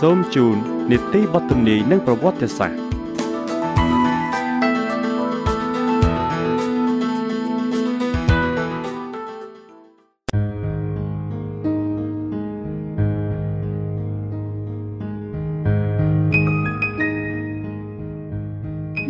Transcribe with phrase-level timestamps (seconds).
[0.00, 0.56] សូមជូន
[0.90, 2.78] នីតិបទទំនាយនិងប្រវត្តិសាស្ត្រ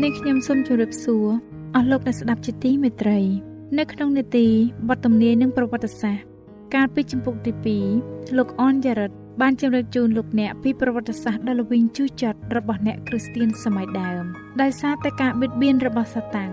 [0.02, 1.26] នាងខ្ញុំសូមជម្រាបសួរ
[1.74, 3.18] អស់លោកអ្នកស្ដាប់ជាទីមេត្រី
[3.78, 4.46] នៅក្នុងនេតិ
[4.88, 6.24] បទទំនាយនិងប្រវត្តិសាស្ត្រ
[6.74, 7.52] កាលពីចម្ពោះទី
[7.96, 14.24] 2លោកអនយ៉ារិត បានជម្រាបជូនលោកអ្នកពីប្រវត្តិសាស្ត្រដ៏ល្វីងជូរចត់របស់អ្នកគ្រីស្ទានសម័យដើម
[14.62, 16.52] ដោយសារតែការបៀតបៀនរបស់សាតាំង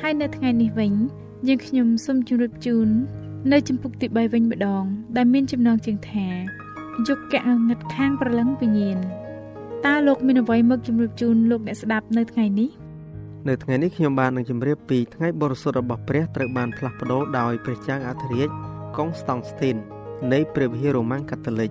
[0.00, 0.92] ហើយនៅថ្ងៃនេះវិញ
[1.48, 2.88] យើងខ្ញុំសូមជម្រាបជូន
[3.52, 4.84] នៅចំពុកទី3វិញម្ដង
[5.16, 6.28] ដែលមានចំណងជើងថា
[7.08, 8.98] យុគៈងឹតខាងប្រលឹងវិញ្ញាណ
[9.86, 12.70] តើលោកមានអ្វីមកជម្រាបជូនលោកអ្នកស្ដាប់នៅថ្ងៃនេះ
[13.48, 18.48] នៅថ្ងៃនេះខ្ញុំបាននឹងជម្រាបពីថ្ងៃបរិសុទ្ធរបស់ព្រះត្រូវបានផ្លាស់ប្ដូរដោយព្រះចៅអធិរាជ
[18.96, 19.76] កុងស្តង់ស្ទីន
[20.32, 21.70] នៃព្រះវិហាររ៉ូម៉ាំងកាតូលិក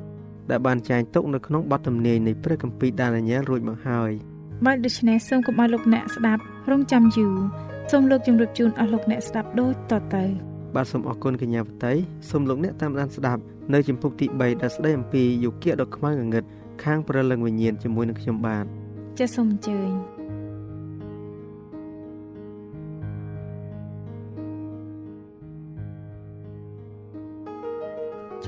[0.49, 4.11] ដែលបានចែងទុកនៅក្នុងបទទំនាយនៃព្រះគម្ពីរដានីយ៉ែលរួចមកហើយ
[4.65, 6.41] បាទដូច្នេះសូមកុំឲ្យលោកអ្នកស្ដាប់
[6.71, 7.35] រងចាំយូរ
[7.91, 10.23] សូមលោកជម្រាបជូនអស់លោកអ្នកស្ដាប់ដូចតទៅ
[10.75, 11.93] បាទសូមអរគុណកញ្ញាបតី
[12.29, 13.41] សូមលោកអ្នកតាមដានស្ដាប់
[13.73, 16.43] នៅជំពូកទី3ដែលស្ដីអំពីយុគៈដ៏ខ្មៅងងឹត
[16.83, 18.65] ខាងព្រលឹងវិញ្ញាណជាមួយនឹងខ្ញុំបាទ
[19.19, 20.14] ចាសសូមអញ្ជើញ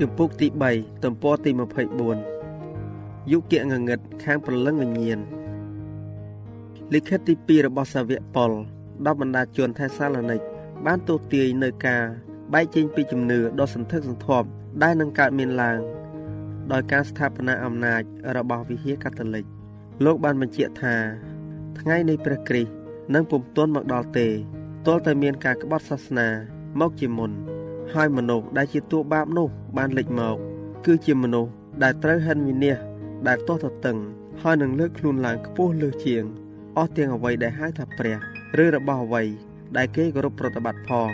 [0.08, 1.50] ំពូកទី3ទំព័រទី
[2.60, 5.20] 24យុគៈងងឹតខាងព្រលឹងវិញ្ញាណ
[6.94, 8.50] លិខិតទី2របស់សាវកប៉ុល
[9.04, 10.40] ដល់បណ្ដាជនថេសាឡូនីក
[10.86, 12.02] បានទូទាយនៅការ
[12.54, 14.48] បែកចេញពីជំនឿដ៏សន្ធឹកសន្ធាប់
[14.82, 15.78] ដែលនឹងកើតមានឡើង
[16.72, 18.02] ដោយការស្ថាបនាអំណាច
[18.36, 19.44] របស់វិហារកាតូលិក
[20.04, 20.96] លោកបានបញ្ជាក់ថា
[21.80, 22.72] ថ្ងៃនៃព្រះគ្រីស្ទ
[23.14, 24.26] នឹងពុំទាន់មកដល់ទេ
[24.86, 26.28] ទាល់តែមានការក្បត់សាសនា
[26.80, 27.32] មកជាមុន
[27.94, 29.48] ហើយមនុស្សដែលជាតួបាបនោះ
[29.78, 30.36] បានលេចមក
[30.86, 31.52] គឺជាមនុស្ស
[31.82, 32.78] ដែលត្រូវហិនវិនាស
[33.28, 33.98] ដែលទាស់ទទឹង
[34.42, 36.24] ហើយនឹងលើកខ្លួនឡើងខ្ពស់លើសជាង
[36.76, 38.16] អស់ទាំងអ្វីដែលហៅថាព្រះ
[38.62, 39.22] ឬរបស់អ្វី
[39.76, 41.10] ដែលគេគោរពប្រតិបត្តិផង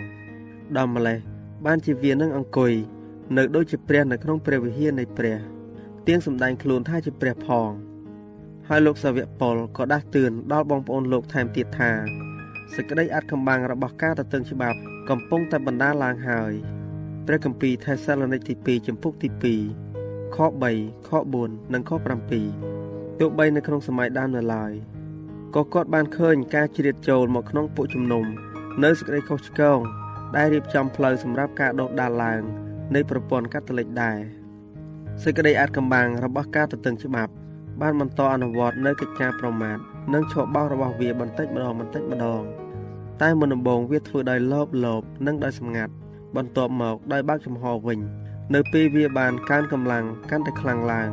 [0.77, 1.19] ដល់ម្លេះ
[1.67, 2.73] បានជាវានឹងអង្គុយ
[3.37, 5.39] នៅដូចជាព្រះនៅក្នុងព្រះវិហារនៃព្រះ
[6.07, 7.71] ទៀងសម្ដែងខ្លួនថាជាព្រះផង
[8.69, 11.91] ហើយលោកសាវកប៉ុលក៏ដាស់តឿនដល់បងប្អូនលោកថែមទៀតថា
[12.75, 14.79] សេចក្តីអាចកម្បាំងរបស់ការទទឹងច្បាប់
[15.11, 16.55] កំពុងតែបណ្ដាលឡើងហើយ
[17.27, 19.29] ព្រះគម្ពីរថេសាឡូនីកទី2ចំពុកទី
[19.83, 20.39] 2ខ
[20.73, 21.11] 3ខ
[21.43, 21.91] 4និងខ
[22.55, 24.73] 7ទោះបីនៅក្នុងសម័យដើមនៅឡើយ
[25.55, 28.25] ក៏គាត់បានឃើញការជ្រៀតចូលមកក្នុងពួកជំនុំ
[28.85, 29.79] នៅសេចក្តីខុសឆ្គង
[30.37, 32.43] ដែលរៀបចំផ្លូវសម្រាប់ការដោះដាលឡើង
[32.95, 34.19] នៃប្រព័ន្ធកាតូលិកដែរ
[35.23, 37.33] សេចក្តីអាចកម្បាំងរបស់ការទទឹងច្បាប់
[37.81, 39.79] បានបន្តអនុវត្តនៅកិច្ចការប្រមាថ
[40.15, 42.43] និងឆបោសរបស់វាបន្តិចម្ដងបន្តិចម្ដង
[43.23, 45.93] តែមុនដំបូងវាធ្វើដោយលោបលោបនិងដោយសម្ងាត់
[46.37, 47.99] បន្ទាប់មកដោយបើកចំហវិញ
[48.55, 51.09] នៅពេលវាបានកើនកម្លាំងកាន់តែខ្លាំងឡើង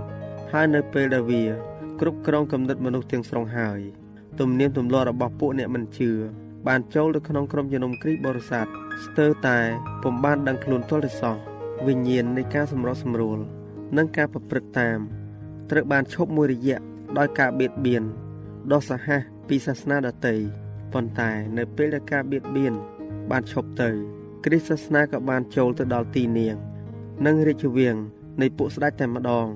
[0.51, 1.43] ហើយនៅពេលដែលវា
[1.99, 3.79] គ្រប់គ្រងគំនិតមនុស្សទាំងស្រុងហើយ
[4.39, 6.11] ទំនៀមទម្លាប់របស់ពួកអ្នកមិនជឿ
[6.67, 8.65] បានចូលទៅក្នុងក្រុមជំនុំគ្រីស្ទបរិស័ទ
[9.05, 9.57] ស្ទើរតែ
[10.03, 11.35] ពុំបានដឹងខ្លួនទាល់តែសោះ
[11.87, 13.39] វិញ្ញាណនៃការសម្រុះសម្រួល
[13.97, 14.99] និងការប្រព្រឹត្តតាម
[15.71, 16.77] ត្រូវបានឈប់មួយរយៈ
[17.17, 18.03] ដោយការបៀតបៀន
[18.71, 20.35] ដ៏សាហាវពីសាសនាដទៃ
[20.93, 22.73] ប៉ុន្តែនៅពេលដែលការបៀតបៀន
[23.31, 23.89] បានឈប់ទៅ
[24.45, 26.55] គ្រិស្តសាសនាក៏បានចូលទៅដល់ទីនាង
[27.25, 27.97] និងរាជវាំង
[28.41, 29.47] នៃពួកស្ដេចតែម្ដង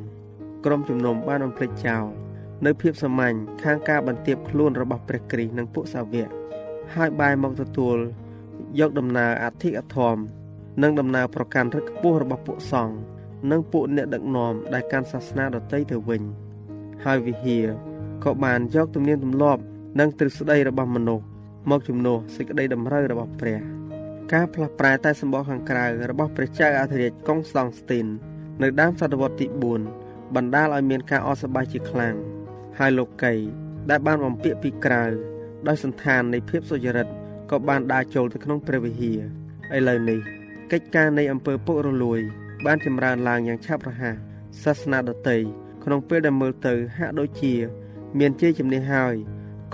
[0.65, 2.05] ក្រុមជំនុំបានបំភ្លេចចោល
[2.65, 6.29] នៅភាពសាមញ្ញខាងការបន្ទាបខ្លួនរបស់ព្រះគ្រីស្ទនិងពួកសាវក
[6.95, 7.97] ហើយបែរមកទទួល
[8.79, 10.17] យកដំណើរអធិអធម
[10.83, 12.95] និងដំណើរប្រកាន់រឹកខ្ពស់របស់ពួកសង្ឃ
[13.51, 16.21] និងពួកអ្នកដឹកនាំដែលកាន់សាសនាដទៃទៅវិញ
[17.05, 17.67] ហើយវិហារ
[18.23, 19.61] ក៏បានយកទំនៀមទម្លាប់
[19.99, 21.25] និងទ្រឹស្ដីរបស់មនុស្ស
[21.69, 23.59] មកជំនួសសេចក្តីតម្រូវរបស់ព្រះ
[24.32, 28.06] ការផ្លាស់ប្រែតែសម្បកខាងក្រៅរបស់ព្រះចៅអធិរាជកុងស្តង់ស្ទីន
[28.62, 29.46] នៅដើមសតវត្សទី
[29.90, 32.14] 4បណ្ដាលឲ្យមានការអសប្បាយជាខ្លាំង
[32.78, 33.34] ហើយលោកី
[33.90, 35.04] ដែលបានបំពាក់ពីក្រៅ
[35.66, 37.08] ដោយសន្តាននៃភាពសុចរិត
[37.50, 39.20] ក៏បានដើរចូលទៅក្នុងព្រះវិហារ
[39.76, 40.20] ឥឡូវនេះ
[40.72, 42.20] កិច្ចការនៃអំពើពុករលួយ
[42.66, 44.16] បានចម្រើនឡើងយ៉ាងឆាប់រហ័ស
[44.62, 45.38] សាសនាដតី
[45.84, 47.54] ក្នុងពេលដែលមើលទៅហាក់ដូចជា
[48.18, 49.14] មានជ័យជំនះហើយ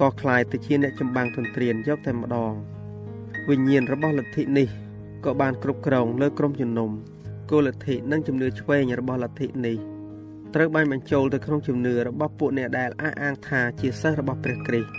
[0.00, 2.52] ក៏คล้ายទៅជាអ្នកចម្បាំងទន្ទ្រានយកតែម្ដង
[3.49, 4.67] វិញ្ញាណរបស់លទ្ធិនេះ
[5.25, 6.89] ក៏បានគ្រប់គ្រងលើក្រុមជំនុំ
[7.51, 9.77] គោលលទ្ធិនិងជំនឿឆ្វេងរបស់លទ្ធិនេះ
[10.55, 14.89] ត្រូវបានបញ្ចូលទៅក្នុងជំនឿរបស់ពួកអ្នកដែលអះអាងថាជាសិស្សរបស់ព្រះគ្រីស្ទ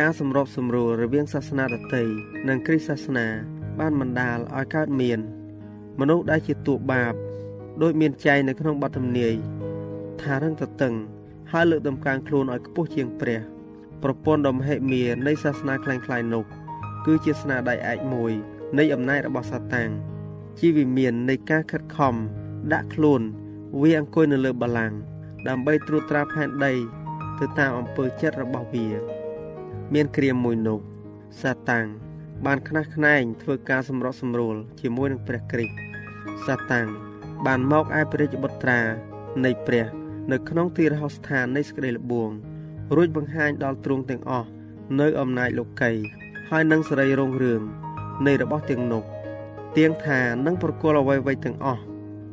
[0.00, 2.02] ការសម្របសម្រួលរវាងសាសនាដទៃ
[2.48, 3.26] និងគ្រីស្ទសាសនា
[3.80, 5.18] បានបណ្ដាលឲ្យកើតមាន
[6.00, 7.14] មនុស្សដែលជាតួបាប
[7.82, 9.34] ដោយមានចែងនៅក្នុងបទធម្នាយ
[10.22, 10.94] ថារឹងតតឹង
[11.52, 13.40] ហើយលើកតម្កើងខ្លួនឲ្យខ្ពស់ជាងព្រះ
[14.02, 16.44] ប្រពន្ធដ៏មហិមានៃសាសនាខ្លាំងៗនោះ
[17.06, 18.32] គឺជាស្នាដៃឯកមួយ
[18.78, 19.90] នៃអំណាចរបស់សាតាំង
[20.58, 22.14] ជាវិមាននៃការខិតខំ
[22.72, 23.22] ដាក់ខ្លួន
[23.80, 24.96] វាអង្គុយនៅលើបល្ល័ង្ក
[25.48, 26.72] ដើម្បីត្រួតត្រាផែនដី
[27.38, 28.86] ទៅតាមអំពើចិត្តរបស់វា
[29.94, 30.78] មានគ្រាមមួយនោះ
[31.42, 31.86] សាតាំង
[32.46, 35.74] បានខ្នះខ្នែងធ្វើការសម្រុកសម្រួលជាមួយនឹងព្រះគ្រីស្ទ
[36.46, 36.88] សាតាំង
[37.46, 38.80] បានមកឯព្រះរាជបុត្រា
[39.44, 39.86] នៃព្រះ
[40.32, 42.30] នៅក្នុងទីរហោស្ថាននៃសេចក្តីល្បួង
[42.96, 44.48] រួចបង្ហាញដល់ទ្រង់ទាំងអស់
[45.00, 45.92] នៅអំណាចលោកី
[46.52, 47.62] ហើយនឹងសេរីរុងរឿង
[48.26, 49.02] នៃរបស់ទាំងនោះ
[49.76, 51.82] ទៀងថានឹងប្រគល់អ្វីៗទាំងអស់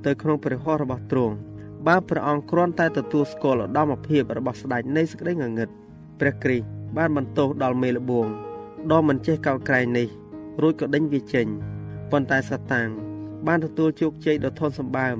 [0.05, 1.35] ទៅក្នុងព្រះហស្ថរបស់ទ្រង់
[1.87, 5.69] បើព្រះអង្គគ្រាន់តែទទួលស្គាល់ឧត្តមភាពរបស់ស្ដេចនៃសេចក្តីងងឹត
[6.19, 6.67] ព្រះគ្រីស្ទ
[6.97, 8.27] បានបន្ទោសដល់មេលបួង
[8.91, 10.07] ដ៏មិនចេះកោតក្រែងនេះ
[10.61, 11.47] រួចក៏ដេញវាចេញ
[12.11, 12.89] ប៉ុន្តែសាតាំង
[13.47, 15.17] បានទទួលជោគជ័យដ៏ធន់សម្បើម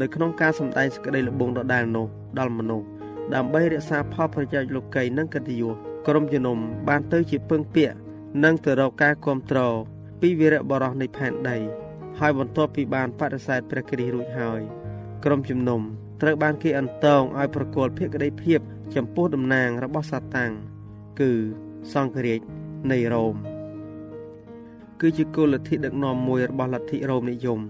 [0.00, 2.06] នៅក្នុងការសម្ដែងសេចក្តីល្បងដដែលនោះ
[2.38, 2.86] ដល់មនុស្ស
[3.34, 5.72] ដើម្បីរក្សាផលប្រយោជន៍លោកីនិងកិត្តិយស
[6.06, 6.58] ក្រុមជំនុំ
[6.88, 7.96] បានទៅជាពឹងពាក់
[8.44, 9.74] និងទៅរកការគ្រប់គ្រង
[10.20, 11.58] ពីវីរៈបរោះនៃផែនដី
[12.18, 14.60] ហើយបន្ទាប់ពីបានបដិសេធព្រះគ្រីស្ទរួចហើយ
[15.24, 15.80] ក្រុមជំនុំ
[16.22, 18.60] ត្រូវបានគេអន្តងឲ្យប្រគល់ភក្តីភាព
[18.94, 20.52] ចំពោះតំណាងរបស់សាតាំង
[21.20, 21.32] គឺ
[21.92, 22.40] សង្ឃរាជ
[22.90, 23.34] នៃរ៉ូម
[25.00, 27.60] គឺជាគោលលទ្ធិដឹកនាំមួយរបស់លទ្ធិរ៉ូមនិយម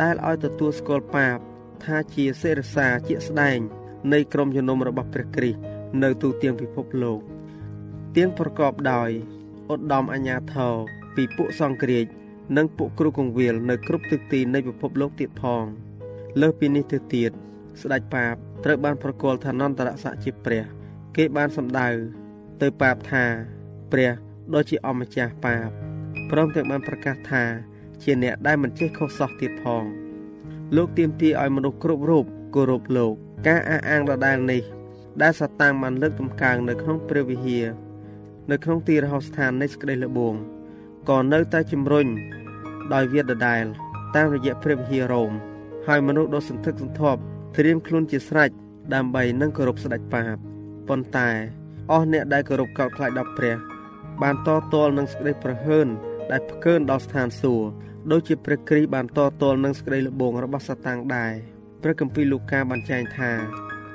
[0.00, 1.38] ដែលឲ្យទទួលស្គាល់បាប
[1.84, 3.58] ថាជាសេរសាជាក់ស្ដែង
[4.12, 5.60] នៃក្រុមជំនុំរបស់ព្រះគ្រីស្ទ
[6.02, 7.20] នៅទូទាំងពិភពលោក
[8.16, 9.10] ទៀងប្រកបដោយ
[9.72, 10.74] ឧត្តមអញ្ញាធរ
[11.16, 12.06] ពីពួកសង្គ្រាច
[12.56, 15.64] និងពួកគ្រូកងវិលនៅគ្រប់ទិសទីនៃពិភពលោកទៀតផង
[16.40, 17.30] លើសពីនេះទៅទៀត
[17.82, 18.34] ស្ដេចបាប
[18.64, 20.64] ត្រូវបានប្រគល់ឋានន្តរស័ក្តិជាព្រះ
[21.16, 21.88] គេបានសម្ដៅ
[22.62, 23.24] ទៅបាបថា
[23.92, 24.10] ព្រះ
[24.54, 25.68] ដ៏ជាអម្ចាស់បាប
[26.30, 27.44] ព្រមទាំងបានប្រកាសថា
[28.02, 29.84] ជាអ្នកដែលមិនចេះខុសសោះទៀតផង
[30.76, 32.24] លោកទាមទារឲ្យមនុស្សគ្រប់រូប
[32.54, 33.12] គោរពលោក
[33.46, 34.62] ការអះអាងដដែលនេះ
[35.22, 37.66] ដែលសតាំងបានលើកតម្កើងនៅក្នុងព្រះវិហារ
[38.50, 40.34] នៅក្នុងទីរហោស្ថាននៃសេចក្តីល្បួង
[41.08, 42.06] ក៏នៅតែជំរុញ
[42.94, 43.64] ដោយវាដដែល
[44.16, 45.32] តាមរយៈព្រះវិហាររ៉ូម
[45.86, 47.20] ហើយមនុស្សដ៏សន្ធឹកសន្ធាប់
[47.56, 48.50] ត្រៀមខ្លួនជាស្រេច
[48.94, 50.36] ដើម្បីនឹងគោរពស្ដេចបាប
[50.88, 51.28] ប៉ុន្តែ
[51.90, 53.56] អស់អ្នកដែលគោរពកោតខ្លាចដល់ព្រះ
[54.22, 55.86] បានតតល់នឹងសេចក្តីប្រហើន
[56.30, 57.66] ដែលផ្កើនដល់ស្ថានសួគ៌
[58.10, 61.32] ដូចជាព្រះគ្រីស្ទបានតតល់នឹងសេចក្តីល្បងរបស់សាតាំងដែរ
[61.82, 63.32] ព្រះគម្ពីរលូកាបានចែងថា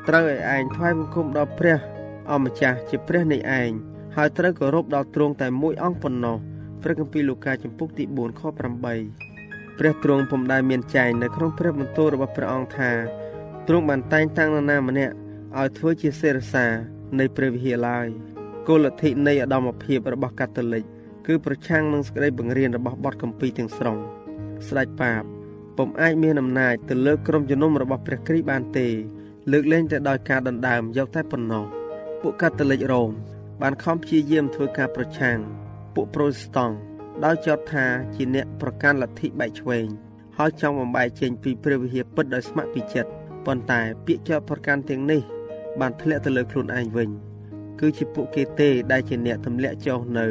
[0.07, 1.77] ត្រូវឲ្យឯងថ្វាយបង្គំដល់ព្រះ
[2.31, 3.71] អម្ចាស់ជាព្រះនៃឯង
[4.15, 6.37] ហើយត្រូវគោរពដល់ទ្រង់តែមួយអង្គប៉ុណ្ណោះ
[6.81, 12.91] ព្រះគម្ពីរលូកាចំពុកទី4ខ8ព្រះទ្រង់ពុំដែលមានចែងនៅក្នុងព្រះបន្ទូលរបស់ព្រះអង្គថា
[13.67, 15.13] ទ្រង់បានតែងតាំងនរណាម្នាក់
[15.59, 16.65] ឲ្យធ្វើជាសេរសា
[17.19, 18.07] នៃព្រះវិហារឡើយ
[18.67, 20.83] គោលលទ្ធិនៃអដមភាពរបស់កាតូលិក
[21.27, 23.97] គឺប្រឆាំងនឹងសេចក្តីបង្រៀនរបស់បទគម្ពីរទាំងស្រុង
[24.67, 25.23] ស្ដេចបាប
[25.77, 28.87] ពុំអាចមានអំណាចទៅលើក្រុមជំនុំរបស់ព្រះគ្រីស្ទបានទេ
[29.51, 31.65] លើកលែងតែដោយការដណ្ដើមយកតែប៉ុណ្ណោះ
[32.21, 33.11] ពួកកាតូលិករ៉ូម
[33.61, 35.37] បានខំព្យាយាមធ្វើការប្រឆាំង
[35.93, 36.75] ពួកប្រូតេស្តង់
[37.23, 39.87] ដោយចោទថាជាអ្នកប្រកាន់លទ្ធិបែកឆ្វេង
[40.37, 43.11] ហើយចង់បំបែកចេញពីព្រះវិហារពិតដោយស្ម័គ្រពីចិត្ត
[43.45, 45.21] ប៉ុន្តែពាក្យចោទប្រកាន់ទាំងនេះ
[45.79, 47.09] បានធ្លាក់ទៅលើខ្លួនឯងវិញ
[47.79, 50.27] គឺជាពួកគេទេដែលជាអ្នកទម្លាក់ចុះនៅ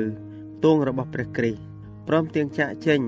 [0.65, 1.61] ទងរបស់ព្រះគ្រីស្ទ
[2.09, 3.01] ព្រមទាំងចាក់ចេញ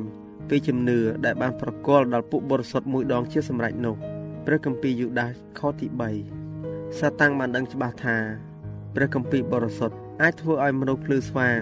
[0.48, 3.94] ពីជំនឿដែលបានប្រកល់ដល់ពួកបរិសុទ្ធមួយដងជាសម្រេចនោះ
[4.46, 5.86] ព្រះគម្ពីរយូដាសខទី
[6.42, 8.16] 3សាតាំងបានដឹងច្បាស់ថា
[8.94, 11.60] ព្រះគម្ពីរបរិសុទ្ធ អាចធ្វើឲ្យមនុស្សភ្លឺស្វាង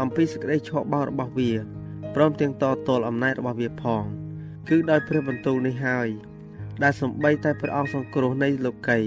[0.00, 1.50] អំពីសេចក្តីឆក់បោករបស់វា
[2.14, 4.02] ព្រមទាំងតតល់អំណាចរបស់វាផង
[4.68, 6.08] គឺដោយព្រះបន្ទូលនេះហើយ
[6.82, 8.98] ដែលសំបីតែព្រះអង្គសង្គ្រោះនៃលោកី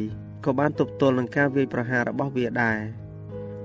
[0.46, 2.80] ក៏បានទប់ទល់នឹងការវាយប្រហាររបស់វាដែរ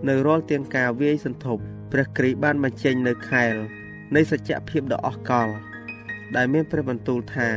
[0.08, 3.54] នៅរាល់ទាំងការវាយសន្ធប់ព្រះគ្រីស្ទបានបញ្ចេញនៅខែល
[4.14, 5.52] នៃសច្ចភាពដ៏អស្ចារ្យ
[6.36, 7.50] ដែលមានព្រះបន្ទូលថា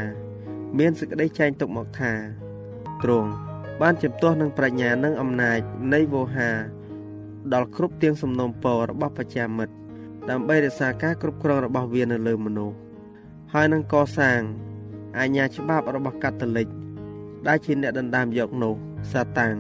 [0.80, 2.14] មានសេចក្តីចែងទុកមកថា
[3.04, 3.30] ទ្រង់
[3.82, 5.60] បានជំទាស់នឹងប្រាជ្ញានិងអំណាច
[5.94, 6.50] នៃវោហា
[7.54, 9.74] ដល់គ្រប់ទាំងសំណុំពររបស់បច្ចាមិត្ត
[10.30, 12.76] ដើម្បីរក្សាការគ្រប់គ្រងរបស់វានៅលើមនុស្ស
[13.54, 14.40] ហើយនឹងកសាង
[15.20, 16.68] អាញាច្បាប់របស់កាតូលិក
[17.48, 18.74] ដែលជាអ្នកដណ្ដើមយកនោះ
[19.12, 19.56] សាតាំង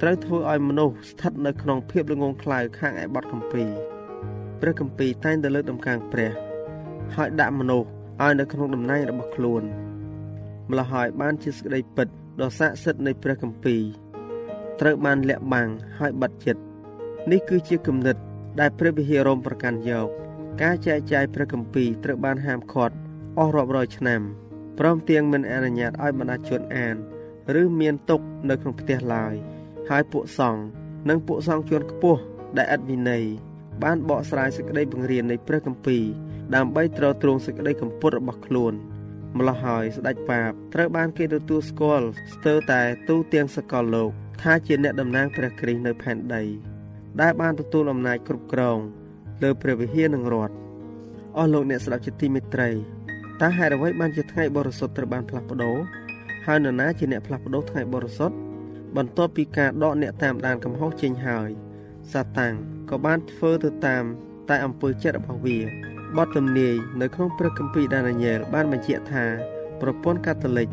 [0.00, 3.64] ត្រូវធ្វើឲ្យមនុស្សស្ថិតនៅក្នុងភាពល្ងងខ្លៅខាងឯបទកម្ពី
[4.60, 6.30] ព្រះកម្ពីតែងតែលើកដំកើងព្រះ
[7.14, 7.88] ហើយដាក់មនុស្ស
[8.22, 9.62] ឲ្យនៅក្នុងតំណែងរបស់ខ្លួន
[10.70, 12.08] ម្ល៉េះហើយបានជាសេចក្តីពិត
[12.40, 13.76] ដ៏ស័ក្តិសិទ្ធិនៃព្រះកម្ពី
[14.80, 15.68] ត្រូវបានលាក់បាំង
[15.98, 16.62] ហើយបាត់ចិត្ត
[17.32, 18.16] នេះគឺជាគំនិត
[18.60, 20.08] ដែលព្រះវិហាររមប្រកាន់យក
[20.62, 22.94] ការចែកចាយព្រះគម្ពីរត្រូវបានហាមឃាត់
[23.38, 24.20] អស់រាប់រយឆ្នាំ
[24.78, 26.96] ព្រមទាំងមិនអនុញ្ញាតឲ្យបណ្ដាជនអាន
[27.60, 29.34] ឬមានទុកនៅក្នុងផ្ទះឡើយ
[29.90, 30.62] ហើយពួកសង្ឃ
[31.08, 32.20] និងពួកសង្ឃជួនខ្ពស់
[32.56, 33.24] ដែលឥតវិន័យ
[33.82, 36.04] បានបកស្រាយសេចក្តីបង្រៀននៃព្រះគម្ពីរ
[36.54, 38.72] ដើម្បីទ្រទ្រង់សេចក្តីកម្ពត់របស់ខ្លួន
[39.38, 44.10] ម្ល៉េះហើយស្ដេចបាបត្រូវបានគេទទួលស្គាល់ស្ទើរតែទូទាំងសកលលោក
[44.42, 46.42] ថាជាអ្នកតំណាងព្រះគ្រីស្ទនៅផែនដី
[47.20, 48.78] ដែលបានទទួលអំណាចគ្រប់គ្រង
[49.42, 50.54] លើព្រះវិហារនិងរដ្ឋ
[51.36, 52.70] អស់លោកអ្នកស្ដាប់ជាទីមេត្រី
[53.40, 55.76] តើហេតុអ្វីបានជាថ្ងៃបរិសុទ្ធត្រូវបានផ្លាស់ប្ដូរ
[56.46, 58.36] ហើយនរណាជាអ្នកផ្លាស់ប្ដូរថ្ងៃបរិសុទ្ធ
[58.96, 61.48] បន្ទាប់ពីការដកអ្នកតាមដានកំហុសចេញហើយ
[62.12, 62.54] សាតាំង
[62.90, 64.04] ក៏បានធ្វើទៅតាម
[64.48, 65.58] តែអំពើចិត្តរបស់វា
[66.16, 69.24] បទទំនាយនៅក្នុងព្រះគម្ពីរដានីយ៉ែលបានបញ្ជាក់ថា
[69.80, 70.68] ប្រពន្ធកាតូលិក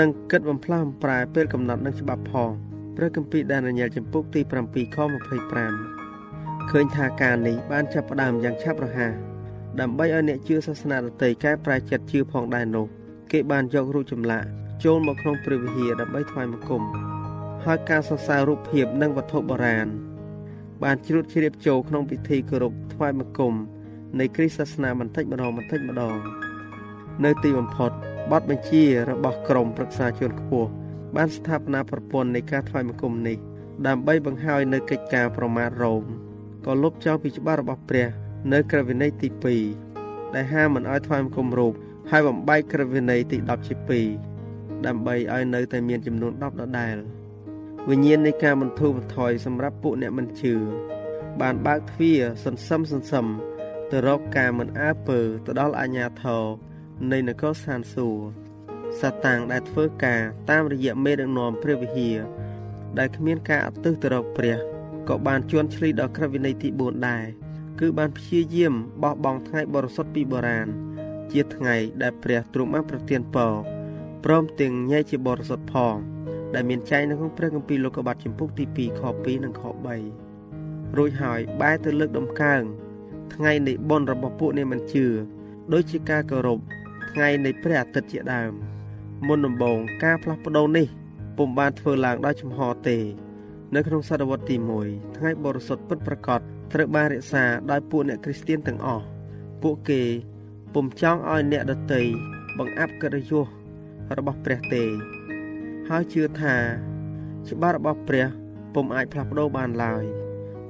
[0.00, 2.50] នឹងគិតបំផ្លាស់បំប្រែពេលកំណត់នឹងច្បាប់ផង
[2.96, 9.12] ព្រះគម្ពីរដានីយ៉ែលចំពុកទី7ខ25ឃើញថាការនេះបានចាប់ផ្ដើមយ៉ាងឆាប់រហ័ស
[9.80, 12.86] ដើម្បីឲ្យអ្នកជឿសាសនាដទៃកែប្រែចិត្តជឿផងដែរនោះ
[13.32, 14.46] គេបានយករូបចម្លាក់
[14.84, 16.82] ចូលមកក្នុងព្រះវិហារដើម្បីថ្វាយបង្គំ
[17.64, 19.88] ហើយការសរសើររូបភាពនិងវត្ថុបុរាណ
[20.82, 23.54] បានជ្រួតជ្រាបចូលក្នុងពិធីគោរពថ្វាយបង្គំ
[24.18, 26.16] នៃគ្រិស្តសាសនាបន្តិចម្ដងបន្តិចម្ដង
[27.24, 27.90] នៅទីបំផុត
[28.32, 30.70] បទបញ្ជារបស់ក្រមប្រឹក្សាជាន់ខ្ពស់
[31.16, 33.38] បានស្ថាបនាប្រព័ន្ធនៃការថ្វាយបង្គំនេះ
[33.86, 36.04] ដើម្បីបង្ហើយនៅកិច្ចការប្រមាថរ៉ូម
[36.66, 38.08] ក៏លុបចោលពីច្បាប់របស់ព្រះ
[38.52, 39.28] នៅក្រឹតវិន័យទី
[39.82, 41.72] 2ដែលហាមមិនឲ្យថ្វាយបង្គំរូប
[42.10, 43.74] ហើយបំបែកក្រឹតវិន័យទី10ជា
[44.32, 46.96] 2ដើម្បីឲ្យនៅតែមានចំនួន10ដដែល
[47.90, 50.54] វិញ្ញាណនៃការបន្ធូរបន្ថយសម្រាប់ពួកអ្នកមិនជឿ
[51.40, 53.26] បានបើកទ្វារសន្សឹមសន្សឹម
[53.90, 56.44] ទៅរកការមិនអើពើទៅដល់អាញាធរ
[57.12, 58.43] នៃនគរស្ថានសួគ៌
[59.00, 62.18] សាតាំងដែលធ្វើការតាមរយៈមេដឹកនាំព្រះវិហារ
[62.98, 64.56] ដែលគ្មានការអត់ទិសទៅរកព្រះ
[65.08, 67.24] ក៏បានជន់ឈ្លីដល់ក្រឹតវិន័យទី4ដែរ
[67.80, 70.68] គឺបានព្យាយាមបោះបង់ថ្ងៃបរិសុទ្ធពីបុរាណ
[71.32, 73.52] ជាថ្ងៃដែលព្រះទ្រង់បានប្រទានពរ
[74.24, 75.94] ព្រមទាំងញែកជាបរិសុទ្ធផង
[76.54, 79.62] ដែលមានចែងនៅក្នុងព្រះគម្ពីរលោកុបាទចំពុកទី2ខ2និងខ
[80.30, 82.62] 3រួចហើយបែរទៅលើកដំកើង
[83.34, 85.06] ថ្ងៃនៃបុណ្យរបស់ពួកអ្នកមិនជឿ
[85.72, 86.58] ដូចជាការគោរព
[87.10, 88.52] ថ្ងៃនៃព្រះអាទិត្យជាដើម
[89.26, 90.86] មុនដំបូងការផ្លាស់ប្ដូរនេះ
[91.38, 92.98] ពុំបានធ្វើឡើងដោយចំហទេ
[93.74, 94.56] នៅក្នុងសតវត្សទី
[94.86, 96.40] 1ថ្ងៃបរិសុទ្ធពិតប្រាកដ
[96.72, 99.04] ត្រូវបានរក្សាដោយពួកអ្នកគ្រីស្ទានទាំងអស់
[99.62, 100.02] ពួកគេ
[100.74, 102.02] ពុំចង់ឲ្យអ្នកដតី
[102.58, 103.46] បង្អាប់កិត្តិយស
[104.16, 104.84] របស់ព្រះទេ
[105.88, 106.54] ហើយជឿថា
[107.48, 108.26] ច្បាប់របស់ព្រះ
[108.74, 110.04] ពុំអាចផ្លាស់ប្ដូរបានឡើយ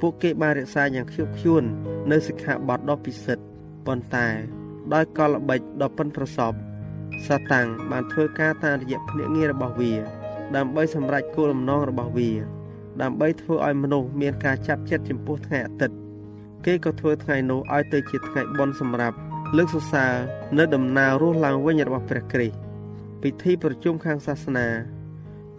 [0.00, 1.62] ពួកគេបានរក្សាយ៉ាងខ្ជាប់ខ្ជួន
[2.10, 3.44] នៅសិក្ខាបទដ៏ពិសិដ្ឋ
[3.86, 4.28] ប៉ុន្តែ
[4.94, 6.58] ដោយកលល្បិចដ៏ប៉ិនប្រសប់
[7.26, 9.92] សាតាំងបានធ្វើការតាមរយៈភ្នាក់ងាររបស់វា
[10.56, 12.30] ដើម្បីសម្រេចគោលបំណងរបស់វា
[13.02, 15.96] ដើម្បីធ្វើឲ្យមនុស្សមានការចាប់ចិត្តចំពោះថ្ងៃអាទិត្យ
[16.66, 19.16] គេក៏ធ្វើថ្ងៃនោះឲ្យទៅជាថ្ងៃបុណ្យសម្រាប់
[19.56, 20.12] លើកសរសើរ
[20.58, 22.56] នៅដំណើររស់ឡើងវិញរបស់ព្រះគ្រីស្ទ
[23.22, 24.68] ពិធីប្រជុំខាងសាសនា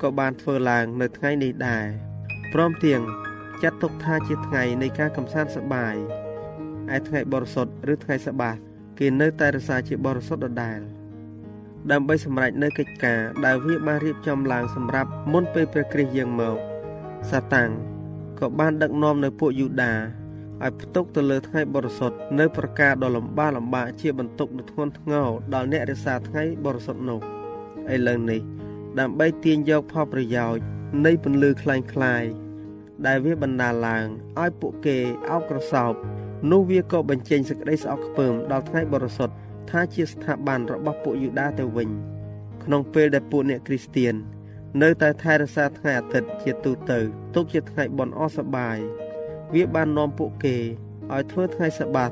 [0.01, 1.85] ក៏បានធ្វើឡើងនៅថ្ងៃនេះដែរ
[2.53, 3.01] ព្រមទាំង
[3.63, 5.95] ចាត់ទុកថាជាថ្ងៃនៃការកំសាន្តសប្បាយ
[6.95, 8.57] ឯថ្ងៃបរិសុទ្ធឬថ្ងៃសបាត
[8.99, 10.79] គេនៅតែរក្សាជាបរិសុទ្ធដដែល
[11.92, 16.56] ដើម្បីសម្រេចនៅកិច្ចការដែលវាបានរៀបចំឡើងសម្រាប់មុនពេលព្រះគ្រីស្ទយាងមក
[17.30, 17.70] សាតាំង
[18.40, 19.94] ក៏បានដឹកនាំនៅពួកយូដា
[20.64, 27.20] ឲ្យផ្ទុកទៅលើថ្ងៃបរិសុទ្ធនៅប្រការដ៏លំបាកលំបាកជាបន្ទុកដ៏ធ្ងន់ធ្ងរដល់អ្នករក្សាថ្ងៃបរិសុទ្ធនោះ
[27.94, 28.40] ឥឡូវនេះ
[29.00, 30.62] ដើម្បីទាញយកផលប្រយោជន៍
[31.06, 32.30] នៃពន្លឺคล้ายៗ
[33.06, 34.06] ដែលវាបណ្ដាលឡើង
[34.40, 34.98] ឲ្យពួកគេ
[35.30, 35.92] អោបក្រសោប
[36.50, 39.34] នោះវាក៏បញ្ចេញសេចក្តីស្អប់ខ្ពើមដល់ថ្ងៃបរិសុទ្ធ
[39.71, 41.89] ថាជាស្ថាប័នរបស់ពួកយូដាទៅវិញ
[42.63, 44.15] ក្នុងពេលដែលពួកអ្នកគ្រីស្ទៀន
[44.81, 46.99] នៅតែថែរក្សាថ្ងៃអាទិត្យជាទូទៅ
[47.35, 48.77] ទុកជាថ្ងៃបុណ្យអសប្បាយ
[49.53, 50.57] វាបាននាំពួកគេ
[51.13, 52.11] ឲ្យធ្វើថ្ងៃសបាត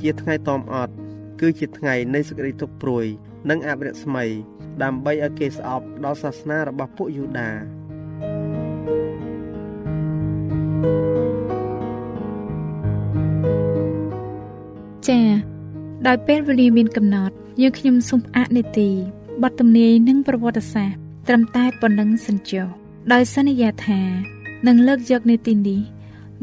[0.00, 0.94] ជាថ្ងៃតមអត់
[1.40, 3.06] គឺជាថ្ងៃនៃសេចក្តីទុក្ខព្រួយ
[3.50, 4.24] និងអរិយស្មី
[4.82, 7.50] ដើម្បីឲ្យគេស្អប់ដល់សាសនារបស់ពួកយូដា
[15.06, 15.45] ចា៎
[16.06, 18.88] ដោយពេលវេលាមានកំណត់យើងខ្ញុំសូមផ្អាកនេតិ
[19.42, 20.98] បទទំនាយនិងប្រវត្តិសាស្ត្រ
[21.28, 22.66] ត្រឹមតែប៉ុណ្ណឹងសិនចុះ
[23.12, 24.00] ដោយសន្យាថា
[24.66, 25.80] នឹងលើកយកនេតិនេះ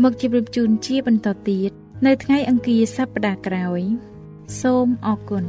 [0.03, 1.71] មកជម្រាបជូនជាបន្តទៀត
[2.05, 3.81] នៅថ្ងៃអង្គារសប្តាហ៍ក្រោយ
[4.61, 5.45] សូមអរគុណ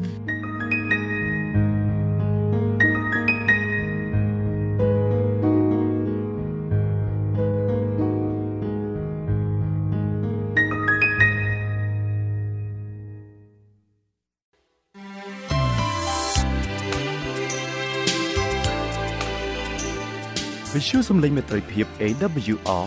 [20.87, 22.87] Visual សំឡេងមេត្រីភាព AWR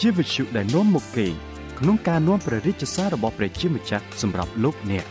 [0.00, 1.26] ជាវិទ្យុដែលនាំមុខគេ
[1.78, 5.04] ក្នុងការនាំព្រះរាជសាររបស់ព្រះជាម្ចាស់សម្រាប់លោកអ្នក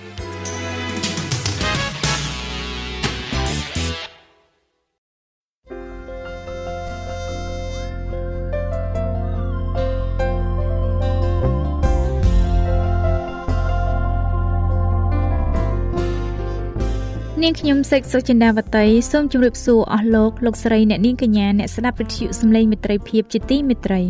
[17.44, 24.02] នាងខ្ញុំសេកសុចិន្តាវតីសូមជម្រាបសួរអស់លោកលោកស្រីអ្នកនាងកញ្ញាអ្នកស្ដាប់វិទ្យុសំឡេងមិត្តភាពជាទីមេត្រី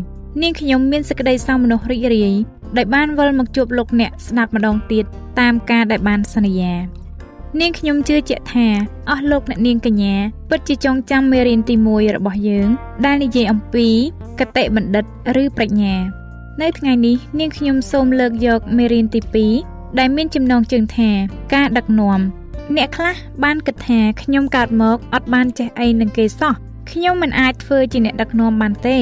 [0.42, 2.34] នាងខ្ញុំមានសេចក្តីសោមនស្សរីករាយ
[2.78, 5.06] ដែលបានវិលមកជួបលោកអ្នកស្ដាប់ម្ដងទៀត
[5.40, 6.74] តាមការដែលបានសន្យា
[7.60, 8.68] នាងខ្ញុំជឿជាក់ថា
[9.10, 10.16] អស់លោកអ្នកនាងកញ្ញា
[10.50, 12.68] ពិតជាចងចាំមេរៀនទី1របស់យើង
[13.06, 13.88] ដែលនិយាយអំពី
[14.40, 15.06] កតិបណ្ឌិត
[15.42, 15.96] ឬប្រាជ្ញា
[16.62, 19.20] នៅថ្ងៃនេះនាងខ្ញុំសូមលើកយកមេរៀនទី
[19.60, 21.10] 2ដែលមានចំណងជើងថា
[21.54, 22.22] ការដឹកនាំ
[22.76, 26.54] អ្នកខ្លះបានគិតថាខ្ញុំកើតមកអត់បានចេះអីនឹងគេសោះ
[26.92, 28.98] ខ្ញុំមិនអាចធ្វើជាអ្នកដឹកនាំបានទេ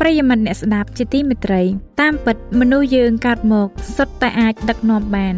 [0.00, 1.62] ប្រិយមិត្តអ្នកស្ដាប់ជាទីមេត្រី
[2.00, 5.36] តាមពិតមនុស្សយើងកើតមកសុទ្ធតែអាចដឹកនាំបាន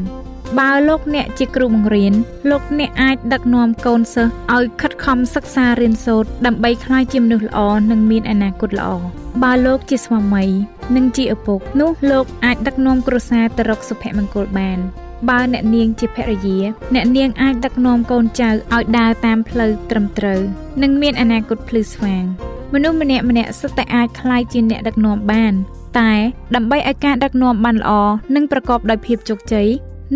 [0.58, 2.12] បើលោកអ្នកជាគ្រូបង្រៀន
[2.50, 7.58] លោកអ្នកអាចដឹកនាំកូនសិស្សឲ្យខិតខំសិក្សារៀនសូត្រដើម្បីក្លាយជាមនុស្សល្អ
[7.90, 8.90] និងមានអនាគតល្អ
[9.42, 10.44] បើលោកជាស្វាមី
[10.96, 14.78] និងជាឪពុកនោះលោកអាចដឹកនាំគ្រួសារទៅរកសុភមង្គលបាន
[15.28, 16.58] បើអ្នកនាងជាភរិយា
[16.94, 20.40] អ្នកនាងអាចដឹកនាំកូនចៅឲ្យដើរតាមផ្លូវត្រឹមត្រូវ
[20.82, 22.24] និងមានអនាគតភ្លឺស្វាង
[22.72, 25.54] មនុស្សម្នាក់ម្នាក់សុទ្ធតែអាចក្លាយជាអ្នកដឹកនាំបាន
[25.98, 26.12] តែ
[26.54, 27.92] ដើម្បីឲ្យការដឹកនាំបានល្អ
[28.34, 29.68] និងប្រកបដោយភាពជោគជ័យ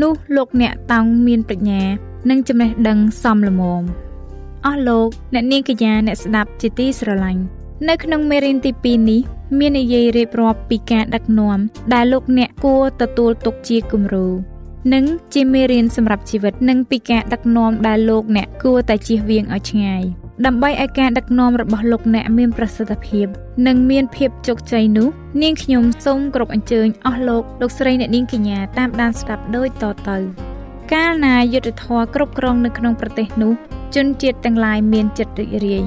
[0.02, 1.82] នោះលោកអ្នកតោងមានប្រាជ្ញា
[2.30, 3.82] និងចំណេះដឹងសមល្មម
[4.66, 7.42] អស់លោកអ្នកនាងកញ្ញាអ្នកស្ដាប់ជាទីស្រឡាញ់
[7.88, 9.20] នៅក្នុងមេរៀនទី2នេះ
[9.58, 11.58] មាននិយាយរៀបរាប់ពីការដឹកនាំ
[11.92, 14.28] ដែលលោកអ្នកគួរទទួលទុកជាគំរូ
[14.94, 20.02] និងជាមេរៀនសម្រាប់ជីវិតនិងពីការដឹកនាំដែលលោកអ្នកគួរតែជៀសវាងឲ្យឆ្ងាយ
[20.46, 23.26] ដើម្បីឲ្យការដឹកនាំរបស់លោកអ្នកមានប្រសិទ្ធភាព
[23.66, 25.08] និងមានភាពជោគជ័យនោះ
[25.42, 30.16] នាងខ្ញុំសូមគោរពអញ្ជើញអស់លោកលោកស្រីអ្នកនាងកញ្ញាតាមដានស្ដាប់ដូចតទៅ
[30.92, 33.52] កាលណាយុទ្ធធរគ្រប់គ្រងនៅក្នុងប្រទេសនោះ
[33.94, 35.84] ជនជាតិទាំងឡាយមានចិត្តរីករាយ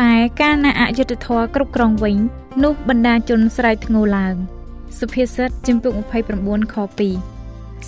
[0.00, 2.16] តែកាលណាអយុត្តិធម៌គ្រប់គ្រងវិញ
[2.64, 4.34] នោះបណ្ដាជនស្រែកធ្ងោឡើង
[4.98, 5.94] សុភាសិតជំពូក
[6.34, 7.35] 29ខ2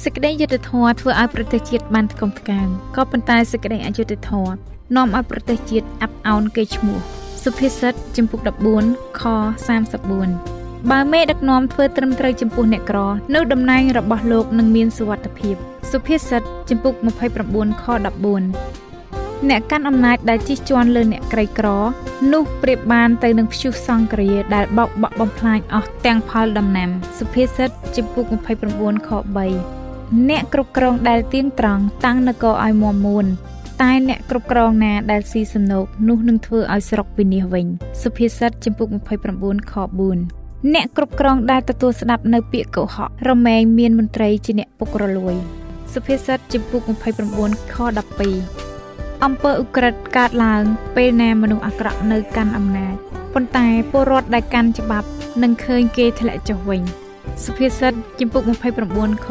[0.02, 4.52] សេចក្តីយុត្តិធម៌ធ្វើឲ្យប្រទេសជាតិបានថ្កុំថ្កើងក៏ប៉ុន្តែសេចក្តីអយុត្តិធម៌
[4.96, 6.98] នាំឲ្យប្រទេសជាតិអាប់អោនកេរ្តិ៍ឈ្មោះ
[7.44, 8.40] សុភាសិតចំពុក
[8.80, 9.22] 14ខ
[10.06, 12.98] 34បើមេដឹកនាំធ្វើត្រឹមត្រូវចំពោះអ្នកក្រ
[13.34, 15.56] នៅតំណែងរបស់លោកនឹងមានសុវត្ថិភាព
[15.92, 16.94] សុភាសិតចំពុក
[17.38, 21.68] 29ខ14អ្នកកាន់អំណាចដែលជិះជាន់លើអ្នកក្រីក្រ
[22.32, 29.77] នោះប្រៀបបានទៅនឹងព្យុះសង្គ្រាដែលបោកបក់បំផ្លាញអស់ទាំងផលដំណាំសុភាសិតចំពុក29ខ3
[30.28, 33.26] អ្នកគ្រប់គ្រងដែលទៀងត្រង់តាំងនគរឲ្យមាំមួន
[33.82, 37.66] តែអ្នកគ្រប់គ្រងណាដែលស៊ីសំណូកនោះនឹងធ្វើឲ្យស្រុកវិនាសវិញ
[38.02, 39.74] សុភាសិតចំពុក29ខ
[40.18, 45.34] 4អ្នកគ្រប់គ្រងដែលទទួលស្ដាប់នៅពាក្យកុហករមែងមានមន្ត្រីជាអ្នកពុករលួយ
[45.92, 47.76] សុភាសិតចំពុក29ខ
[48.46, 50.62] 12អំពើឧក្រិដ្ឋកើតឡើង
[50.96, 52.94] ពេលណាមនុស្សអាក្រក់នៅកាន់អំណាច
[53.34, 55.08] ប៉ុន្តែពលរដ្ឋដែលកាន់ច្បាប់
[55.42, 56.82] នឹងឃើញគេធ្លាក់ចុះវិញ
[57.44, 59.28] សុភាសិតជំពូក29ខ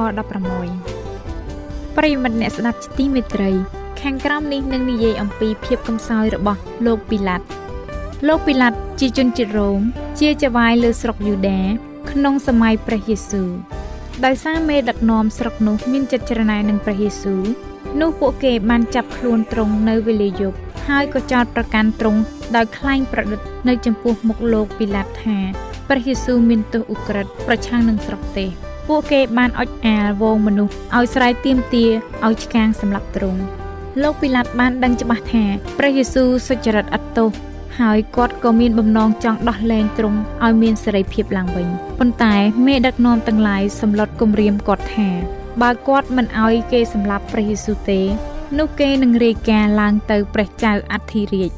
[1.17, 3.51] 16ប្រិយមិត្តអ្នកស្ដាប់ជាទីមេត្រី
[4.01, 7.45] ខាងក្រោមនេះនឹងនិយាយអំពីភាពកំសោយរបស់លោកពីឡាត់
[8.27, 9.79] លោកពីឡាត់ជាជនជាតិរ៉ូម
[10.19, 11.61] ជាចៅហ្វាយលើស្រុកយូដា
[12.11, 13.49] ក្នុងសម័យព្រះយេស៊ូវ
[14.25, 17.41] ដោយសារមេដឹកនាំស្រុកនោះមានចិត្តច្រណែននឹងព្រះយេស៊ូវ
[18.01, 22.19] នោះពួកគេបានចាប់ខ្លួនទ្រង់នៅវេលាយប់ហើយក៏ចោទប្រកាន់ទ្រង់
[22.55, 25.37] ដោយក្លែងប្រឌិតនៅចំពោះមុខលោកពីឡាត់ថា
[25.89, 28.45] ព្រះយេស៊ូវមានទោសឧក្រិដ្ឋប្រឆាំងនឹងស្រុកទេ
[28.87, 31.91] ពួកគេបានអុចអាលវងមនុស្សឲ្យស្រែកទាមទារ
[32.25, 33.41] ឲ្យឆ្កាងសម្លាប់ទ្រង់
[34.01, 35.43] លោកពីឡាតបានដឹងច្បាស់ថា
[35.77, 37.31] ព្រះយេស៊ូវសុចរិតអត់ទោស
[37.79, 41.67] ហើយគាត់ក៏មានបំណងចង់ដោះលែងទ្រង់ឲ្យមានសេរីភាពឡើងវិញ
[41.99, 45.09] ប៉ុន្តែមេដឹកនាំទាំងឡាយសម្លុតគំរាមគាត់ថា
[45.61, 48.01] បើគាត់មិនឲ្យគេសម្លាប់ព្រះយេស៊ូវទេ
[48.57, 51.51] នោះគេនឹងរាយការណ៍ឡើងទៅព្រះចៅអធិរាជ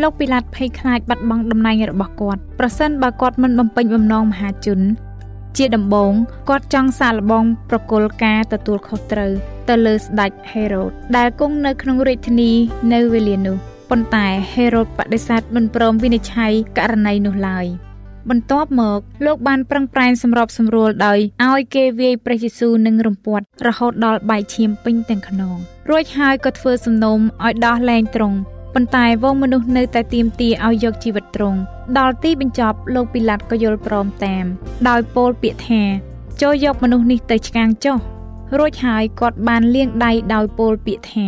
[0.00, 4.80] លោកពីឡាតភ័យខ្លាចបាត់បង់តំណែងរបស់គាត់ប្រសិនបើគាត់មិនបំពេញបំណងមហាជន
[5.56, 6.12] ជាដំបូង
[6.48, 9.32] គាត់ចង់សាកល្បងប្រគល់ការទទួលខុសត្រូវ
[9.68, 12.52] ទៅលើស្ដេចហេរ៉ូតដែលគង់នៅក្នុងរាជធានី
[12.92, 13.56] នៅវេលានោះ
[13.90, 17.66] ប៉ុន្តែហេរ៉ូតបដិសេធមិនព្រមវិនិច្ឆ័យករណីនោះឡើយ
[18.30, 25.56] បន្ទាប់មកលោកបានប្រឹងប្រែងសម្របសម្រួលដោយឲ្យគេវាយព្រះយេស៊ូវនឹងរំពាត់រហូតដល់បែកឈាមពេញទាំងខ្នង
[25.90, 28.38] រួចហើយក៏ធ្វើសំណុំឲ្យដោះលែងទ្រង់
[28.78, 31.58] ប៉ុន្តែវងមនុស្សនៅតែទាមទារឲ្យយកជីវិតទ្រង់
[31.98, 34.44] ដល់ទីបញ្ចប់លោកពីឡាត់ក៏យល់ព្រមតាម
[34.88, 35.82] ដោយពោលពាក្យថា
[36.42, 37.98] ចូលយកមនុស្សនេះទៅឆ្កាងចុះ
[38.58, 41.26] រួចហើយគាត់បានលាងដៃដោយពោលពាក្យថា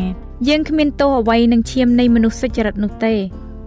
[0.49, 3.15] យើងគ្មានទោសអ្វីនឹងឈាមនៃមនុស្សសុចរិតនោះទេ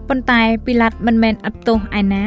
[0.08, 2.24] ប៉ុន្តែពីឡាត់មិនមែនអត់ទោសឯណា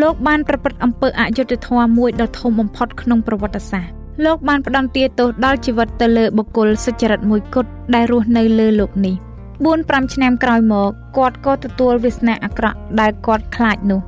[0.00, 3.92] លោកបានប្រព្រឹត្តអំពើអយុត្តិធម៌មួយដ៏ធំបំផុតក្នុងប្រវត្តិសាស្ត្រ
[4.24, 9.16] លោកបានផ្ដំទាទោសដល់ជីវិតទៅលើបុគ្គលសុចរិតមួយគត់ដែលរស់នៅលើលោកនេះ។
[9.62, 14.00] 4-5ឆ្នាំក្រោយមកគាត់ក៏ទទួលវាសនាអាក្រក់ដែលគាត់ខ្លាចនោះ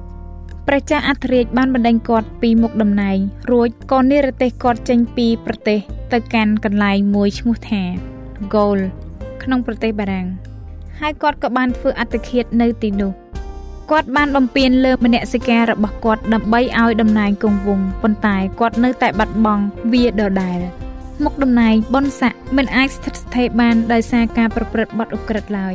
[0.66, 3.18] ព្រះចាស់អធិរាជបានបណ្ដេញគាត់ពីមុខតំណែង
[3.50, 5.78] រួចក៏និរទេសគាត់ចេញពីប្រទេស
[6.12, 7.82] ទៅកាន់កន្លែងមួយឈ្មោះថា
[8.54, 8.78] Gol
[9.42, 10.26] ក្នុងប្រទេសបារាំង
[11.00, 13.12] ហើយគាត់ក៏បានធ្វើអត្តឃាតនៅទីនោះ
[13.90, 20.58] គាត់បានបំពេញលើមនសិការរបស់គាត់ដើម្បីឲ្យតំណែងគង់វង្សប៉ុន្តែគាត់នៅតែបាត់បង់វាដដែល
[21.22, 25.74] មុខតំណែងបនស័កមិនអាចស្ថិតស្ថេរបានដោយសារការប្រព្រឹត្តបទឧក្រិដ្ឋឡើយ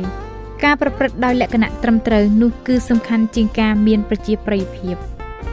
[0.64, 4.96] ការប្រព្រឹត្តដោយលក្ខណៈត្រឹមត្រូវនោះគឺសំខាន់ជាងការមានប្រជាប្រិយភាព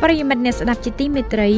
[0.01, 1.49] ប្រិយមិត្តអ្នកស្ដាប់ជាទីមេត្រី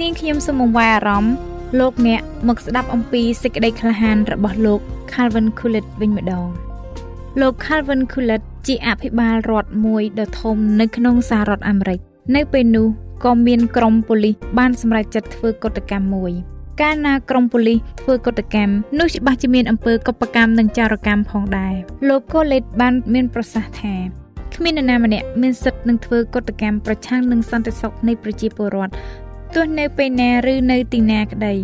[0.00, 1.34] នាងខ្ញុំសូមអង្វែអារម្មណ៍
[1.80, 4.80] លោកអ្នកមកស្ដាប់អំពីសេចក្តីក្លាហានរបស់លោក
[5.12, 6.48] Calvin Coolidge វិញម្ដង
[7.40, 11.98] លោក Calvin Coolidge ជាអភិបាលរដ្ឋមួយដ៏ធំនៅក្នុងសហរដ្ឋអាមេរិក
[12.36, 12.86] នៅពេលនោះ
[13.24, 16.32] ក៏មានក្រុមប៉ូលីសបានសម្រេចចិត្តធ្វើកតកម្មមួយ
[16.82, 21.74] កាលណាក្រុមប៉ូលីសធ្វើកតកម្មនោះច្បាស់ជាមានអំពើកុបកម្មនិងចារកម្មផងដែរ
[22.08, 23.94] លោកកូលេតបានមានប្រសាសន៍ថា
[24.54, 28.92] គ្មាននរណាម្នាក់មានសិទ្ធិនឹងធ្វើកតកម្មប្រឆាំងនឹងសន្តិសុខនៃប្រជាពលរដ្ឋ
[29.54, 31.54] ទោះនៅពេលណាឬនៅទីណាក្តី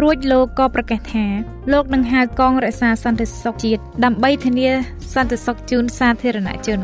[0.00, 1.26] រួចលោកក៏ប្រកាសថា
[1.72, 4.70] លោកនឹងហៅកងរក្សាសន្តិសុខជាតិដើម្បីធានា
[5.14, 6.80] សន្តិសុខជូនសាធារណជន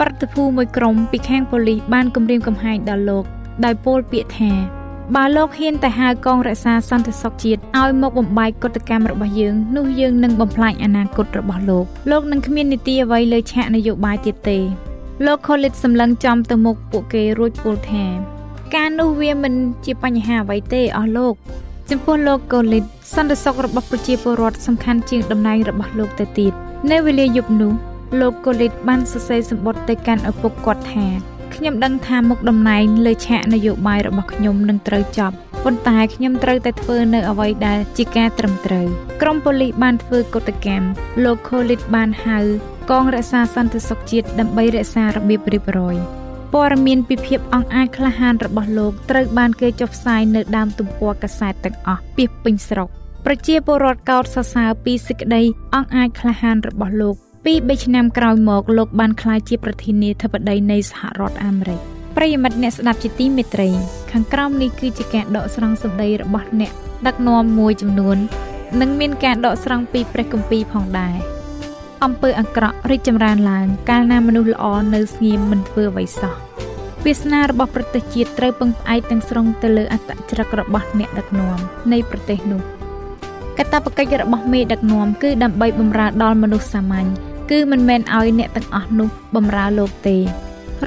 [0.00, 3.24] ប្រតិភូមួយក្រុមពីខាងប៉ូលីសបានគំរាមកំហែងដល់លោក
[3.64, 4.75] ដោយពោលពាក្យថា
[5.14, 14.58] បើលោកហ៊ានតែហៅកងរក្សាសន្តិសុខជាតិឲ្យមកបំបែកកតកម្មរបស់យើងនោះយើងនឹងបំផ្លាញអនាគតរបស់លោកលោកនឹងគ្មាននីតិអ្វីលើឆាកនយោបាយទៀតទេ
[15.26, 18.04] លោកខូលីតសម្លឹងចំទៅមុខពួកគេរួចពោលថា
[18.74, 21.34] ការនោះវាមិនជាបញ្ហាអ្វីទេអស់លោក
[21.90, 26.52] ចំពោះលោកកូលីតសន្តិសុខរបស់ប្រជាពលរដ្ឋសំខាន់ជាងតំណែងរបស់លោកទៅទៀត
[26.90, 27.72] នៅវេលាយប់នោះ
[28.20, 38.86] លោកកូលីតបានសរសេរសម្បត្តិទៅកាន់ឪពុកគាត់ថា ខ្ញុំដឹងថាមុខតំណែងលើឆាកនយោបាយរបស់ខ្ញុំនឹងត្រូវចប់ប៉ុន្តែខ្ញុំត្រូវតែធ្វើនៅអ្វីដែលជាការត្រឹមត្រូវ
[39.22, 40.88] ក្រមប៉ូលីសបានធ្វើកតកម្ម
[41.24, 42.38] លោកខូលីតបានហៅ
[42.90, 45.96] កងរក្សាសន្តិសុខជាតិដើម្បីរក្សារបៀបរៀបរយ
[46.54, 52.88] ព័ត៌មានពីភាពអង្អាចក្លាហានរបស់លោកត្រូវបានគេចុះផ្សាយនៅដើមទំព័រកាសែតទាំងអស់ពាសពេញស្រុក
[53.26, 55.42] ប្រជាពលរដ្ឋកោតសរសើរពីសេចក្តី
[55.74, 57.16] អង្អាចក្លាហានរបស់លោក
[57.50, 61.80] ពី3ឆ្នាំក្រោយមកលោកបានក្លាយជាប្រធានាធិបតីនៃសហរដ្ឋអាមេរិក
[62.16, 63.68] ប្រិយមិត្តអ្នកស្ដាប់ជាទីមេត្រី
[64.12, 66.72] ខាងក្រោមនេះគឺជាការដកស្រង់សម្ដីរបស់អ្នក
[67.06, 68.16] ដឹកនាំមួយចំនួន
[68.80, 71.16] និងមានការដកស្រង់ពីព្រះគម្ពីរផងដែរ
[72.04, 76.34] អំពើអាក្រក់រីកចម្រើនឡើង កាលណាមនុស្សល្អនៅស្ងៀមមិនធ្វើអ្វីសោះ
[77.04, 81.58] វាសនារបស់ប្រទេសជាតិត្រូវពឹងផ្អែកទាំងស្រុងទៅលើអត្តចរិតរបស់អ្នកដឹកនាំ
[81.92, 82.62] នៃប្រទេសនោះ
[83.58, 87.10] កាតព្វកិច្ចរបស់មេដឹកនាំគឺដើម្បីបម្រើដល់មនុស្សសាមញ្ញ
[87.50, 90.22] គឺមិនមែនឲ្យអ្នកទាំងអស់នោះបម្រើលោកទេរ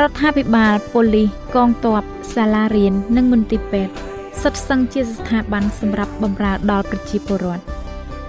[0.10, 3.94] ដ្ឋាភិបាលប៉ូលីសកងទ័ពសាលារៀននិងមន្ទីរពេទ្យ
[4.42, 7.64] សុទ្ធសឹងជាស្ថាប័នសម្រាប់បម្រើដល់ប្រជាពលរដ្ឋ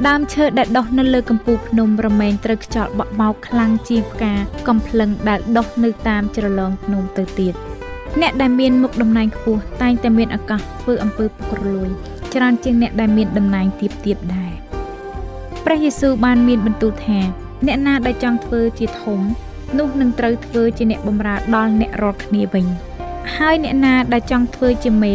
[0.09, 4.33] ដើមឈើដែលដុះនៅលើកំពូលភ្នំរមែងត្រូវខ្យល់បក់បោកខ្លាំងជាងផ្កា
[4.69, 7.55] កំភ្លឹងដែលដុះនៅតាមជ្រលងភ្នំទៅទៀត
[8.21, 11.91] អ្នកដែលមានមុខតំណែងខ្ពស់តែងតែមានឱកាសធ្វើអំពើពុករលួយ
[12.35, 14.53] ច្រើនជាងអ្នកដែលមានតំណែងទាបទាបដែរ
[15.65, 17.21] ព្រះយេស៊ូវបានមានបន្ទូលថា
[17.67, 19.21] អ្នកណាដែលចង់ធ្វើជាធំ
[19.79, 22.67] នោះនឹងត្រូវធ្វើជាអ្នកបម្រើដល់អ្នករាល់គ្នាវិញ
[23.37, 25.15] ហើយអ្នកណាដែលចង់ធ្វើជាមេ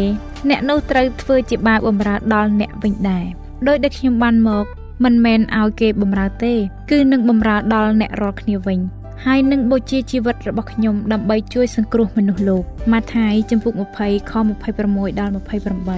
[0.49, 3.25] អ្នកនោះត្រូវធ្វើជាបាវបម្រើដល់អ្នកវិញដែរ
[3.67, 4.65] ដោយដែលខ្ញុំបានមក
[5.03, 6.53] មិនមែនឲ្យគេបម្រើទេ
[6.91, 8.79] គឺនឹងបម្រើដល់អ្នករាល់គ្នាវិញ
[9.25, 14.33] ហើយនឹងបូជាជីវិតរបស់ខ្ញុំដើម្បីជួយសង្គ្រោះមនុស្សលោកម៉ាថាយចំពុក20ខ
[14.75, 15.31] 26ដល់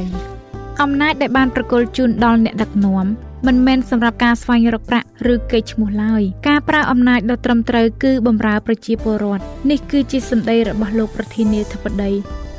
[0.08, 3.06] 28អំណាចដែលបានប្រគល់ជូនដល់អ្នកដឹកនាំ
[3.46, 12.12] មិនមែនសម្រាប់ការស្វែងរកប្រាក់ឬកេរ្តិ៍ឈ្មោះឡើយការប្រើអំណាចដ៏ត្រឹមត្រូវគឺបម្រើប្រជាពលរដ្ឋនេះគឺជាសម្ដីរបស់លោកប្រធានាធិបតី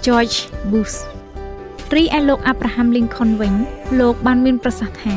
[0.04, 0.36] George
[0.70, 0.96] Bush
[1.96, 3.54] រីឯលោក Abraham Lincoln វិញ
[4.00, 5.16] លោកបានមានប្រសាសន៍ថា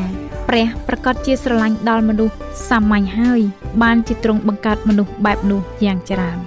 [0.49, 2.35] ព្រះប្រកាសជាស្រឡាញ់ដល់មនុស្ស
[2.69, 3.41] សាមញ្ញហើយ
[3.81, 6.37] បានជាទ្រង់បង្កើតមនុស្សបែបនោះយ៉ាងច្រើន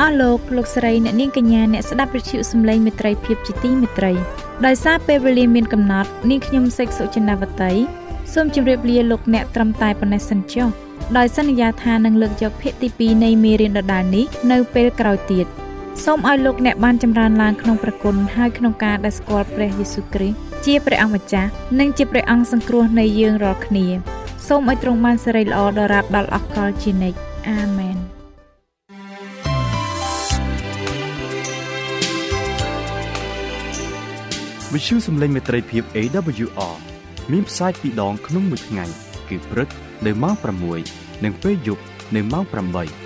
[0.00, 4.12] អស់លោកលោកស្រីអ្នកនាងកញ្ញាអ្នកស្ដាប់វិទ្យុសំឡេងមេត្រីភាពជាទីមេត្រី
[4.66, 7.72] ដោយសារពេលវេលាមានកំណត់នាងខ្ញុំសេកសុចិនាវតី
[8.32, 10.68] សូមជម្រាបលាលោកអ្នកត្រឹមតែប៉ុណ្ណេះសិនចុះ
[11.16, 15.46] ដោយសន្យាថានឹងលើកយកភាគទី2នៃមេរៀនដដែលនេះនៅពេលក្រោយទៀត
[16.04, 20.36] សូមឲ្យលោកអ្នកបានចម្រើនឡើងក្នុងព្រះគុណហើយក្នុងការដែលស្គាល់ព្រះយេស៊ូវគ្រីស្ទ
[20.66, 23.86] ជាព្រះអង្គម្ចាស់និងជាព្រះអង្គសង្គ្រោះនៃយើងរាល់គ្នា
[24.48, 27.96] សូមឲ្យទ្រង់បានសិរីល្អដល់រាប់ដល់អកលជានិច្ចអាមែន
[34.72, 36.76] វិទ្យុសំឡេងមេត្រីភាព AWR
[37.32, 38.84] មានផ្សាយពីរដងក្នុងមួយថ្ងៃ
[39.28, 39.68] គឺព្រឹក
[40.06, 40.34] នៅម៉ោង
[40.80, 41.82] 6និងពេលយប់
[42.16, 43.05] នៅម៉ោង8